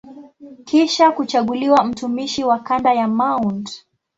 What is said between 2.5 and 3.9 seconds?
kanda ya Mt.